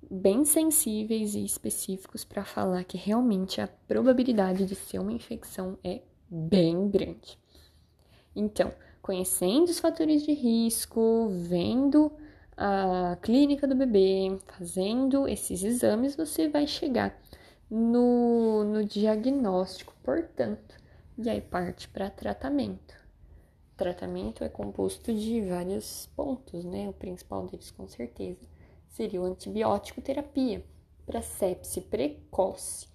bem 0.10 0.44
sensíveis 0.44 1.36
e 1.36 1.44
específicos 1.44 2.24
para 2.24 2.44
falar 2.44 2.84
que 2.84 2.98
realmente 2.98 3.62
a 3.62 3.68
probabilidade 3.68 4.66
de 4.66 4.76
ser 4.76 5.00
uma 5.00 5.12
infecção 5.12 5.78
é 5.84 6.02
bem 6.30 6.90
grande. 6.90 7.38
Então, 8.36 8.72
conhecendo 9.02 9.70
os 9.70 9.80
fatores 9.80 10.24
de 10.24 10.34
risco, 10.34 11.30
vendo 11.30 12.12
a 12.62 13.16
clínica 13.22 13.66
do 13.66 13.74
bebê, 13.74 14.38
fazendo 14.48 15.26
esses 15.30 15.64
exames, 15.64 16.18
você 16.18 16.50
vai 16.50 16.68
chegar 16.68 17.18
no, 17.72 18.66
no 18.66 18.84
diagnóstico, 18.84 19.94
portanto, 20.04 20.76
e 21.18 21.30
aí 21.30 21.40
parte 21.40 21.88
para 21.88 22.10
tratamento. 22.10 22.94
Tratamento 23.78 24.44
é 24.44 24.50
composto 24.50 25.14
de 25.14 25.40
vários 25.40 26.08
pontos, 26.18 26.66
né? 26.66 26.90
O 26.90 26.94
principal 26.94 27.48
deles, 27.48 27.72
com 27.72 27.88
certeza, 27.88 28.42
seria 28.90 29.22
o 29.22 29.26
antibiótico 29.26 30.02
terapia 30.02 30.62
para 31.06 31.22
sepse 31.22 31.80
precoce 31.80 32.90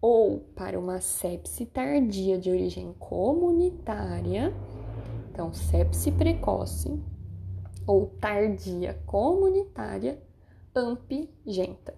ou 0.00 0.40
para 0.56 0.78
uma 0.78 1.02
sepse 1.02 1.66
tardia 1.66 2.38
de 2.38 2.50
origem 2.50 2.94
comunitária. 2.94 4.54
Então, 5.30 5.52
sepse 5.52 6.10
precoce 6.10 6.98
ou 7.86 8.06
tardia 8.20 9.00
comunitária 9.06 10.22
ampigenta, 10.74 11.94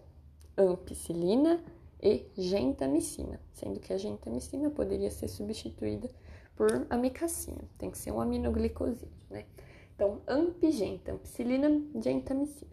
ampicilina 0.57 1.63
e 2.03 2.27
gentamicina, 2.37 3.41
sendo 3.53 3.81
que 3.81 3.93
a 3.93 3.99
gentamicina 3.99 4.71
poderia 4.71 5.11
ser 5.11 5.29
substituída 5.29 6.11
por 6.57 6.87
amicacina, 6.91 7.63
tem 7.79 7.91
que 7.91 7.99
ser 7.99 8.13
um 8.13 8.21
aminoglicosídeo, 8.21 9.11
né? 9.31 9.45
Então, 9.95 10.21
ampigenta, 10.29 11.13
ampicilina, 11.13 11.83
gentamicina. 12.01 12.71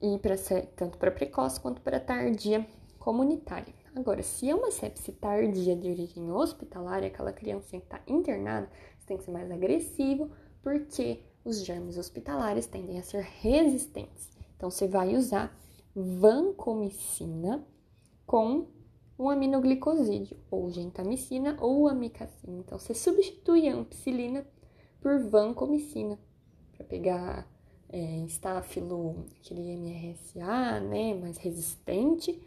E 0.00 0.18
para 0.18 0.36
tanto 0.76 0.98
para 0.98 1.10
precoce 1.10 1.60
quanto 1.60 1.80
para 1.80 1.98
tardia 1.98 2.66
comunitária. 2.98 3.72
Agora, 3.94 4.22
se 4.22 4.50
é 4.50 4.54
uma 4.54 4.70
sepse 4.70 5.12
tardia 5.12 5.74
de 5.74 5.88
origem 5.88 6.30
hospitalar, 6.30 7.02
aquela 7.02 7.32
criança 7.32 7.70
que 7.70 7.76
está 7.76 8.00
internada, 8.06 8.68
você 8.98 9.06
tem 9.06 9.16
que 9.16 9.24
ser 9.24 9.30
mais 9.30 9.50
agressivo, 9.50 10.30
porque 10.66 11.22
os 11.44 11.64
germes 11.64 11.96
hospitalares 11.96 12.66
tendem 12.66 12.98
a 12.98 13.02
ser 13.04 13.22
resistentes. 13.22 14.28
Então, 14.56 14.68
você 14.68 14.88
vai 14.88 15.14
usar 15.14 15.56
vancomicina 15.94 17.64
com 18.26 18.66
um 19.16 19.30
aminoglicosídeo, 19.30 20.36
ou 20.50 20.68
gentamicina 20.68 21.56
ou 21.60 21.86
amicacina. 21.86 22.58
Então, 22.58 22.80
você 22.80 22.94
substitui 22.94 23.68
a 23.68 23.76
ampicilina 23.76 24.44
por 25.00 25.20
vancomicina, 25.20 26.18
para 26.76 26.84
pegar 26.84 27.48
é, 27.88 28.24
estáfilo, 28.24 29.24
aquele 29.38 29.76
MRSA, 29.76 30.80
né, 30.80 31.14
mais 31.14 31.36
resistente, 31.36 32.42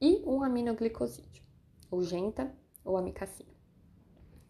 e 0.00 0.20
um 0.26 0.42
aminoglicosídeo, 0.42 1.44
ou 1.88 2.02
genta 2.02 2.52
ou 2.84 2.96
amicacina. 2.96 3.51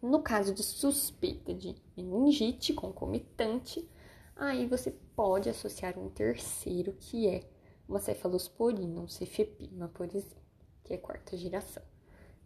No 0.03 0.21
caso 0.21 0.53
de 0.53 0.61
suspeita 0.61 1.53
de 1.53 1.73
meningite 1.95 2.73
concomitante, 2.73 3.89
aí 4.35 4.67
você 4.67 4.91
pode 4.91 5.47
associar 5.47 5.97
um 5.97 6.09
terceiro, 6.09 6.91
que 6.91 7.25
é 7.25 7.49
uma 7.87 8.01
cefalosporina, 8.01 8.99
um 8.99 9.07
cefepima, 9.07 9.87
por 9.87 10.13
exemplo, 10.13 10.43
que 10.83 10.93
é 10.93 10.97
quarta 10.97 11.37
geração. 11.37 11.81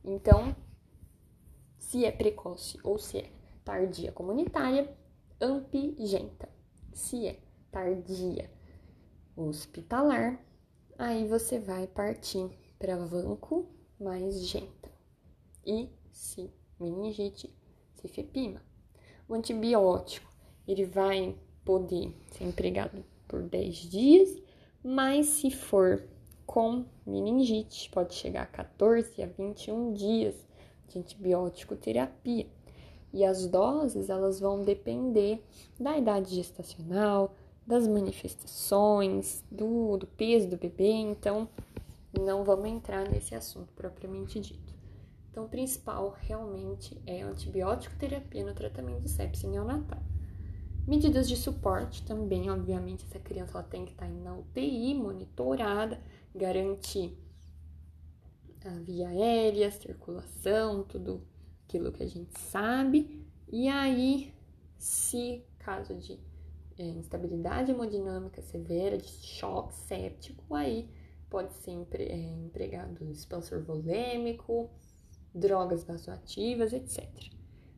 Então, 0.03 0.55
se 1.79 2.05
é 2.05 2.11
precoce 2.11 2.77
ou 2.83 2.99
se 2.99 3.17
é 3.17 3.31
tardia 3.65 4.11
comunitária, 4.11 4.95
ampigenta. 5.41 6.47
Se 6.93 7.25
é 7.25 7.39
tardia 7.71 8.51
hospitalar, 9.35 10.45
aí 10.95 11.27
você 11.27 11.57
vai 11.57 11.87
partir 11.87 12.51
para 12.77 13.03
vanco 13.03 13.67
mais 13.99 14.45
genta. 14.45 14.91
E 15.65 15.89
se 16.11 16.53
meningite, 16.79 17.53
cefepima. 17.95 18.61
O 19.27 19.33
antibiótico, 19.33 20.29
ele 20.67 20.85
vai 20.85 21.35
poder 21.65 22.13
ser 22.31 22.45
empregado 22.45 23.03
por 23.27 23.41
10 23.41 23.75
dias, 23.75 24.41
mas 24.83 25.27
se 25.27 25.51
for 25.51 26.03
com 26.45 26.85
meningite, 27.05 27.89
pode 27.89 28.13
chegar 28.13 28.43
a 28.43 28.45
14 28.45 29.21
a 29.21 29.27
21 29.27 29.93
dias 29.93 30.35
de 30.87 30.99
antibiótico 30.99 31.75
terapia. 31.75 32.47
E 33.13 33.23
as 33.23 33.47
doses, 33.47 34.09
elas 34.09 34.39
vão 34.39 34.63
depender 34.63 35.43
da 35.79 35.97
idade 35.97 36.35
gestacional, 36.35 37.35
das 37.65 37.85
manifestações, 37.87 39.43
do, 39.51 39.97
do 39.97 40.07
peso 40.07 40.47
do 40.47 40.55
bebê, 40.55 40.91
então 40.91 41.49
não 42.17 42.45
vamos 42.45 42.69
entrar 42.69 43.09
nesse 43.09 43.35
assunto 43.35 43.73
propriamente 43.73 44.39
dito. 44.39 44.66
Então, 45.37 45.45
o 45.45 45.49
principal 45.49 46.17
realmente 46.21 46.99
é 47.05 47.21
antibiótico 47.21 47.95
terapia 47.95 48.43
no 48.43 48.55
tratamento 48.55 49.03
de 49.03 49.09
sepse 49.11 49.45
neonatal. 49.45 50.01
Medidas 50.87 51.29
de 51.29 51.37
suporte 51.37 52.03
também, 52.03 52.49
obviamente, 52.49 53.05
essa 53.05 53.19
criança 53.19 53.59
ela 53.59 53.67
tem 53.67 53.85
que 53.85 53.91
estar 53.91 54.09
na 54.09 54.33
UTI, 54.33 54.95
monitorada, 54.95 56.01
garantir 56.33 57.15
a 58.65 58.79
via 58.79 59.09
aérea, 59.09 59.69
circulação, 59.69 60.83
tudo 60.83 61.21
aquilo 61.67 61.91
que 61.91 62.01
a 62.01 62.07
gente 62.07 62.35
sabe. 62.39 63.23
E 63.47 63.67
aí, 63.67 64.33
se 64.75 65.45
caso 65.59 65.93
de 65.93 66.19
é, 66.79 66.83
instabilidade 66.83 67.69
hemodinâmica 67.69 68.41
severa, 68.41 68.97
de 68.97 69.07
choque 69.07 69.75
séptico, 69.75 70.55
aí 70.55 70.89
pode 71.29 71.53
ser 71.53 71.73
empre, 71.73 72.05
é, 72.05 72.17
empregado 72.17 73.11
expansor 73.11 73.61
volêmico, 73.61 74.71
drogas 75.33 75.83
vasoativas, 75.83 76.73
etc. 76.73 77.07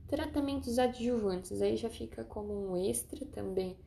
Tratamentos 0.08 0.80
adjuvantes, 0.80 1.62
aí 1.62 1.76
já 1.76 1.90
fica 1.90 2.24
como 2.24 2.54
um 2.54 2.78
extra 2.78 3.26
também, 3.26 3.78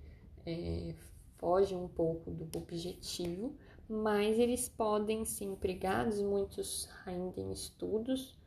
é, 0.47 0.95
foge 1.39 1.75
um 1.75 1.89
pouco 1.89 2.31
do 2.31 2.59
objetivo, 2.59 3.57
mas 3.89 4.39
eles 4.39 4.69
podem 4.69 5.25
ser 5.25 5.47
empregados, 5.47 6.21
muitos 6.21 6.89
ainda 7.05 7.41
em 7.41 7.51
estudos, 7.51 8.39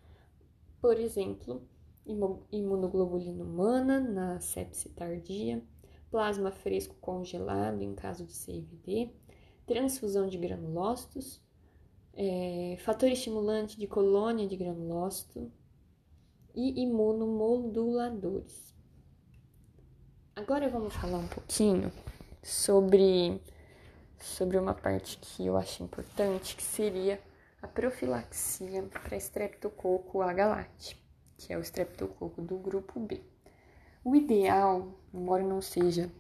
por 0.80 0.98
exemplo, 0.98 1.62
imunoglobulina 2.52 3.44
humana 3.44 4.00
na 4.00 4.40
sepse 4.40 4.90
tardia, 4.90 5.62
plasma 6.10 6.52
fresco 6.52 6.96
congelado 7.02 7.82
em 7.82 7.94
caso 7.94 8.26
de 8.26 8.34
CVD, 8.34 9.10
transfusão 9.66 10.28
de 10.28 10.38
granulócitos, 10.38 11.42
é, 12.16 12.78
fator 12.80 13.10
estimulante 13.10 13.78
de 13.78 13.88
colônia 13.88 14.48
de 14.48 14.56
granulócito 14.56 15.52
e 16.54 16.82
imunomoduladores. 16.82 18.74
Agora 20.36 20.70
vamos 20.70 20.94
falar 20.96 21.18
um 21.18 21.28
pouquinho 21.28 21.92
sobre, 22.42 23.42
sobre 24.20 24.58
uma 24.58 24.74
parte 24.74 25.18
que 25.18 25.46
eu 25.46 25.58
acho 25.58 25.84
importante, 25.84 26.56
que 26.56 26.64
seria 26.64 27.22
a 27.62 27.68
profilaxia 27.68 28.84
para 28.84 29.18
estreptococo 29.18 30.22
agalate, 30.22 30.98
que 31.38 31.52
é 31.52 31.58
o 31.58 31.62
estreptococo 31.62 32.42
do 32.42 32.58
grupo 32.58 33.00
B. 33.00 33.22
O 34.04 34.16
ideal, 34.16 34.94
embora 35.14 35.44
não 35.44 35.62
seja 35.62 36.12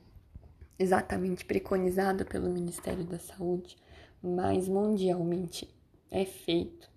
exatamente 0.77 1.45
preconizado 1.45 2.25
pelo 2.25 2.49
Ministério 2.49 3.05
da 3.05 3.19
Saúde, 3.19 3.77
mas 4.21 4.67
mundialmente 4.67 5.75
é 6.15 6.25
feito, 6.25 6.89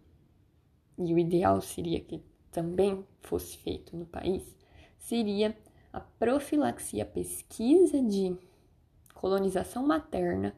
e 0.96 1.12
o 1.12 1.18
ideal 1.18 1.60
seria 1.60 2.00
que 2.00 2.22
também 2.52 3.04
fosse 3.20 3.56
feito 3.58 3.96
no 3.96 4.06
país, 4.06 4.42
seria 4.96 5.56
a 5.92 6.00
profilaxia 6.00 7.04
pesquisa 7.04 8.00
de 8.00 8.36
colonização 9.14 9.84
materna 9.84 10.54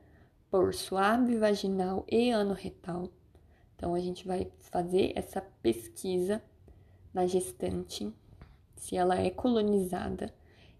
por 0.50 0.74
suave 0.74 1.38
vaginal 1.38 2.04
e 2.06 2.30
anorretal. 2.30 3.08
Então, 3.74 3.94
a 3.94 4.00
gente 4.00 4.26
vai 4.26 4.50
fazer 4.58 5.12
essa 5.16 5.40
pesquisa 5.62 6.42
na 7.14 7.26
gestante 7.26 8.12
se 8.76 8.96
ela 8.96 9.16
é 9.18 9.30
colonizada 9.30 10.34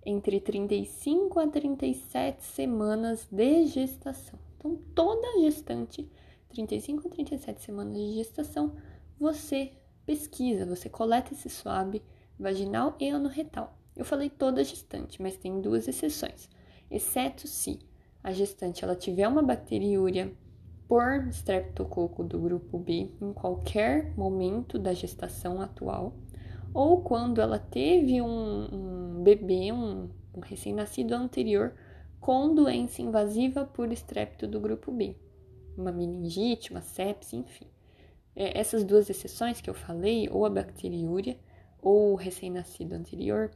entre 0.05 0.39
35 0.39 1.41
a 1.41 1.47
37 1.47 2.45
semanas 2.45 3.27
de 3.31 3.67
gestação. 3.67 4.39
Então, 4.59 4.77
toda 4.95 5.41
gestante, 5.41 6.07
35 6.51 7.09
a 7.09 7.11
37 7.11 7.63
semanas 7.63 7.95
de 7.95 8.15
gestação, 8.15 8.77
você 9.19 9.73
pesquisa, 10.05 10.67
você 10.67 10.89
coleta 10.89 11.33
esse 11.33 11.49
swab 11.49 12.03
vaginal 12.39 12.97
e 12.99 13.09
anorretal. 13.09 13.79
Eu 13.97 14.05
falei 14.05 14.31
toda 14.31 14.65
gestante, 14.65 15.21
mas 15.21 15.37
tem 15.37 15.61
duas 15.61 15.89
exceções, 15.89 16.49
exceto 16.91 17.47
se 17.47 17.79
a 18.23 18.33
gestante 18.33 18.85
ela 18.85 18.95
tiver 18.95 19.27
uma 19.27 19.43
bacteriúria 19.43 20.33
por 20.89 21.29
streptococo 21.29 22.25
do 22.25 22.39
grupo 22.39 22.79
B 22.79 23.11
em 23.21 23.33
qualquer 23.33 24.13
momento 24.17 24.79
da 24.79 24.93
gestação 24.93 25.61
atual 25.61 26.15
ou 26.73 27.03
quando 27.03 27.41
ela 27.41 27.59
teve 27.59 28.21
um, 28.21 28.69
um 28.73 29.23
bebê, 29.23 29.73
um, 29.73 30.09
um 30.35 30.41
recém-nascido 30.41 31.15
anterior 31.15 31.75
com 32.21 32.55
doença 32.55 33.03
invasiva 33.03 33.65
por 33.65 33.91
estrépito 33.93 34.47
do 34.47 34.61
grupo 34.61 34.93
B, 34.93 35.17
uma 35.77 35.93
meningite, 35.93 36.71
uma 36.71 36.83
sepse, 36.83 37.37
enfim. 37.37 37.67
É, 38.35 38.59
essas 38.59 38.85
duas 38.85 39.11
exceções 39.11 39.61
que 39.61 39.69
eu 39.69 39.75
falei, 39.75 40.29
ou 40.31 40.47
a 40.47 40.51
bacteriúria 40.51 41.39
ou 41.83 42.13
o 42.13 42.17
recém-nascido 42.17 42.95
anterior, 42.95 43.51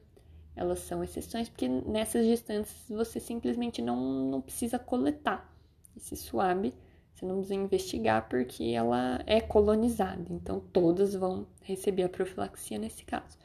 elas 0.57 0.81
são 0.81 1.03
exceções 1.03 1.49
porque 1.49 1.69
nessas 1.69 2.27
gestantes 2.27 2.73
você 2.89 3.21
simplesmente 3.21 3.83
não, 3.83 4.31
não 4.31 4.41
precisa 4.41 4.79
coletar 4.79 5.53
esse 5.97 6.17
suave 6.17 6.73
você 7.15 7.25
não 7.25 7.37
precisa 7.37 7.55
investigar 7.55 8.29
porque 8.29 8.65
ela 8.65 9.23
é 9.27 9.41
colonizada, 9.41 10.25
então 10.31 10.61
todas 10.73 11.15
vão 11.15 11.47
receber 11.63 12.03
a 12.03 12.09
profilaxia 12.09 12.77
nesse 12.77 13.05
caso. 13.05 13.39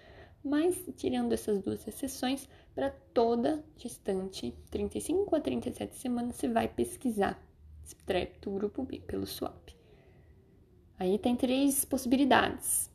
Mas, 0.44 0.90
tirando 0.96 1.34
essas 1.34 1.62
duas 1.62 1.88
exceções, 1.88 2.48
para 2.74 2.90
toda 3.14 3.64
gestante, 3.78 4.56
35 4.72 5.36
a 5.36 5.40
37 5.40 5.96
semanas, 5.98 6.36
você 6.36 6.48
vai 6.48 6.68
pesquisar 6.68 7.40
strepto 7.90 8.52
grupo 8.52 8.84
B 8.84 9.00
pelo 9.00 9.26
SWAP. 9.26 9.76
Aí 10.98 11.18
tem 11.18 11.36
três 11.36 11.86
possibilidades. 11.86 12.90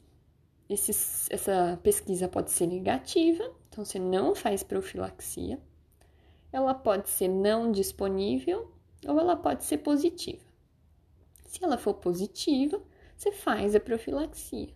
Esse, 0.68 0.92
essa 1.32 1.78
pesquisa 1.82 2.28
pode 2.28 2.50
ser 2.50 2.66
negativa, 2.66 3.44
então 3.68 3.84
você 3.84 3.98
não 3.98 4.34
faz 4.34 4.62
profilaxia. 4.62 5.60
Ela 6.52 6.74
pode 6.74 7.08
ser 7.08 7.28
não 7.28 7.72
disponível 7.72 8.72
ou 9.06 9.18
ela 9.18 9.36
pode 9.36 9.64
ser 9.64 9.78
positiva. 9.78 10.44
Se 11.46 11.62
ela 11.64 11.78
for 11.78 11.94
positiva, 11.94 12.80
você 13.16 13.32
faz 13.32 13.74
a 13.74 13.80
profilaxia. 13.80 14.74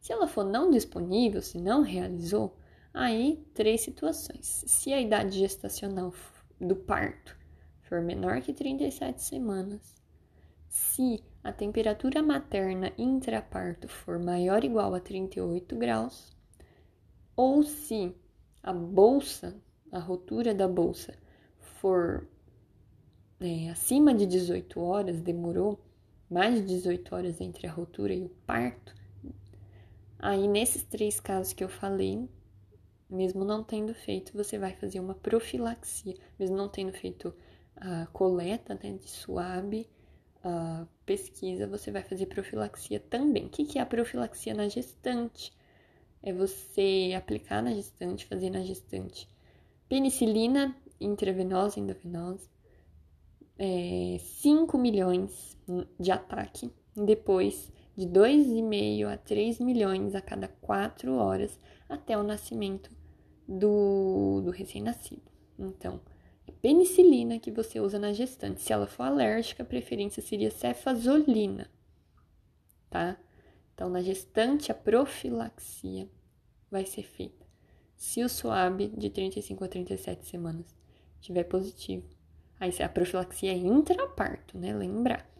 Se 0.00 0.12
ela 0.12 0.26
for 0.26 0.44
não 0.44 0.70
disponível, 0.70 1.40
se 1.40 1.58
não 1.58 1.82
realizou, 1.82 2.56
Aí, 2.94 3.42
três 3.54 3.80
situações. 3.80 4.64
Se 4.66 4.92
a 4.92 5.00
idade 5.00 5.38
gestacional 5.38 6.12
do 6.60 6.76
parto 6.76 7.36
for 7.92 8.00
menor 8.00 8.40
que 8.40 8.54
37 8.54 9.20
semanas, 9.20 9.94
se 10.66 11.22
a 11.44 11.52
temperatura 11.52 12.22
materna 12.22 12.90
intraparto 12.96 13.86
for 13.86 14.18
maior 14.18 14.60
ou 14.60 14.64
igual 14.64 14.94
a 14.94 15.00
38 15.00 15.76
graus, 15.76 16.34
ou 17.36 17.62
se 17.62 18.16
a 18.62 18.72
bolsa, 18.72 19.54
a 19.90 19.98
rotura 19.98 20.54
da 20.54 20.66
bolsa, 20.66 21.12
for 21.58 22.26
é, 23.38 23.68
acima 23.68 24.14
de 24.14 24.24
18 24.24 24.80
horas, 24.80 25.20
demorou 25.20 25.78
mais 26.30 26.54
de 26.54 26.62
18 26.62 27.14
horas 27.14 27.42
entre 27.42 27.66
a 27.66 27.70
rotura 27.70 28.14
e 28.14 28.24
o 28.24 28.30
parto, 28.46 28.94
aí 30.18 30.48
nesses 30.48 30.82
três 30.82 31.20
casos 31.20 31.52
que 31.52 31.62
eu 31.62 31.68
falei, 31.68 32.26
mesmo 33.10 33.44
não 33.44 33.62
tendo 33.62 33.92
feito, 33.92 34.32
você 34.32 34.58
vai 34.58 34.72
fazer 34.72 34.98
uma 34.98 35.14
profilaxia, 35.14 36.16
mesmo 36.38 36.56
não 36.56 36.70
tendo 36.70 36.94
feito 36.94 37.34
a 37.82 38.06
coleta 38.06 38.78
né, 38.82 38.92
de 38.92 39.10
suave, 39.10 39.88
a 40.44 40.86
pesquisa, 41.04 41.66
você 41.66 41.90
vai 41.90 42.02
fazer 42.02 42.26
profilaxia 42.26 43.00
também. 43.00 43.46
O 43.46 43.48
que 43.48 43.78
é 43.78 43.82
a 43.82 43.86
profilaxia 43.86 44.54
na 44.54 44.68
gestante? 44.68 45.52
É 46.22 46.32
você 46.32 47.12
aplicar 47.16 47.60
na 47.60 47.74
gestante, 47.74 48.26
fazer 48.26 48.50
na 48.50 48.62
gestante 48.62 49.28
penicilina 49.88 50.74
intravenosa, 51.00 51.80
endovenosa, 51.80 52.48
é, 53.58 54.16
5 54.18 54.78
milhões 54.78 55.58
de 55.98 56.10
ataque, 56.10 56.70
depois 56.94 57.70
de 57.96 58.06
2,5 58.06 59.12
a 59.12 59.16
3 59.18 59.58
milhões 59.58 60.14
a 60.14 60.22
cada 60.22 60.48
4 60.48 61.14
horas 61.14 61.58
até 61.88 62.16
o 62.16 62.22
nascimento 62.22 62.90
do, 63.46 64.40
do 64.42 64.50
recém-nascido. 64.50 65.30
Então, 65.58 66.00
penicilina 66.50 67.38
que 67.38 67.50
você 67.50 67.78
usa 67.78 67.98
na 67.98 68.12
gestante. 68.12 68.60
Se 68.60 68.72
ela 68.72 68.86
for 68.86 69.04
alérgica, 69.04 69.62
a 69.62 69.66
preferência 69.66 70.22
seria 70.22 70.50
cefazolina, 70.50 71.70
tá? 72.90 73.16
Então, 73.74 73.88
na 73.88 74.02
gestante, 74.02 74.70
a 74.72 74.74
profilaxia 74.74 76.08
vai 76.70 76.84
ser 76.84 77.02
feita. 77.02 77.46
Se 77.96 78.22
o 78.22 78.28
SWAB 78.28 78.88
de 78.96 79.10
35 79.10 79.64
a 79.64 79.68
37 79.68 80.26
semanas 80.26 80.74
estiver 81.20 81.44
positivo, 81.44 82.08
aí 82.58 82.72
a 82.82 82.88
profilaxia 82.88 83.52
é 83.52 83.56
intraparto, 83.56 84.58
né? 84.58 84.74
Lembrar. 84.74 85.30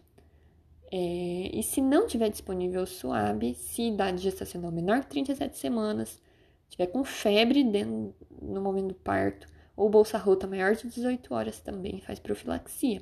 É, 0.91 1.49
e 1.51 1.63
se 1.63 1.81
não 1.81 2.05
tiver 2.05 2.29
disponível 2.29 2.83
o 2.83 2.87
SUAB, 2.87 3.55
se 3.55 3.81
idade 3.89 4.21
gestacional 4.21 4.71
menor 4.71 5.01
que 5.01 5.09
37 5.09 5.57
semanas, 5.57 6.21
tiver 6.69 6.87
com 6.87 7.03
febre 7.03 7.63
dentro, 7.63 8.15
no 8.41 8.61
momento 8.61 8.89
do 8.89 8.95
parto, 8.95 9.47
ou 9.75 9.89
bolsa 9.89 10.17
rota 10.17 10.47
maior 10.47 10.75
de 10.75 10.87
18 10.87 11.33
horas, 11.33 11.59
também 11.59 11.99
faz 12.01 12.19
profilaxia. 12.19 13.01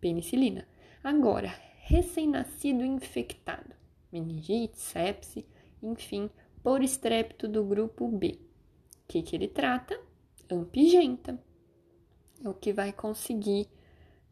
Penicilina. 0.00 0.66
Agora, 1.04 1.52
recém-nascido 1.82 2.84
infectado, 2.84 3.74
meningite, 4.12 4.78
sepse, 4.78 5.46
enfim, 5.82 6.30
por 6.62 6.82
estrépito 6.82 7.48
do 7.48 7.64
grupo 7.64 8.08
B. 8.08 8.38
O 9.04 9.08
que, 9.08 9.22
que 9.22 9.36
ele 9.36 9.48
trata? 9.48 9.98
Ampigenta. 10.50 11.38
É 12.42 12.48
o 12.48 12.54
que 12.54 12.72
vai 12.72 12.92
conseguir 12.92 13.68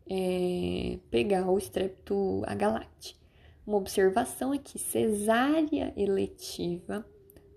é, 0.08 0.98
pegar 1.10 1.50
o 1.50 1.58
estrepto 1.58 2.42
agalacte. 2.46 3.18
Uma 3.66 3.76
observação 3.76 4.54
é 4.54 4.58
que 4.58 4.78
cesárea 4.78 5.92
eletiva, 5.94 7.04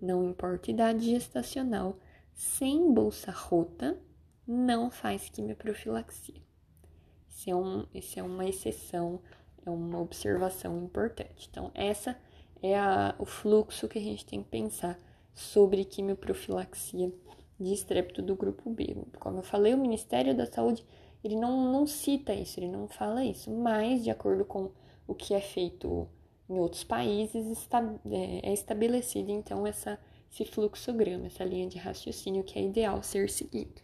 não 0.02 0.30
importa 0.30 0.69
idade 0.69 1.06
gestacional, 1.06 1.97
sem 2.34 2.94
bolsa 2.94 3.32
rota, 3.32 4.00
não 4.48 4.89
faz 4.89 5.30
quimioprofilaxia. 5.30 6.41
Isso 7.30 7.50
é, 7.50 7.56
um, 7.56 7.86
isso 7.94 8.20
é 8.20 8.24
uma 8.24 8.46
exceção, 8.46 9.20
é 9.65 9.70
uma 9.70 10.00
observação 10.00 10.84
importante. 10.84 11.48
Então, 11.50 11.72
essa 11.74 12.17
é 12.62 12.78
a, 12.78 13.15
o 13.17 13.26
fluxo 13.26 13.88
que 13.88 13.98
a 13.98 14.02
gente 14.02 14.26
tem 14.26 14.44
que 14.44 14.50
pensar 14.50 14.98
sobre 15.34 15.86
quimioprofilaxia 15.86 17.12
de 17.60 17.74
estrepto 17.74 18.22
do 18.22 18.36
grupo 18.36 18.70
B. 18.70 18.96
Como 19.20 19.39
eu 19.39 19.44
falei, 19.44 19.74
o 19.74 19.78
Ministério 19.78 20.36
da 20.36 20.46
Saúde 20.46 20.86
ele 21.24 21.36
não, 21.36 21.72
não 21.72 21.86
cita 21.86 22.34
isso, 22.34 22.60
ele 22.60 22.67
não 22.67 22.88
fala 22.88 23.24
isso, 23.24 23.52
mas 23.52 24.04
de 24.04 24.10
acordo 24.10 24.44
com 24.44 24.72
o 25.08 25.13
que 25.13 25.34
é 25.34 25.41
feito 25.41 26.08
em 26.50 26.58
outros 26.60 26.84
países, 26.84 27.48
está, 27.48 27.82
é, 28.06 28.50
é 28.50 28.54
estabelecido 28.54 29.32
então 29.32 29.65
essa, 29.65 30.00
esse 30.32 30.46
fluxograma, 30.46 31.28
essa 31.28 31.44
linha 31.44 31.67
de 31.67 31.78
raciocínio 31.78 32.44
que 32.44 32.58
é 32.58 32.63
ideal 32.63 33.04
ser 33.04 33.30
seguido. 33.30 33.82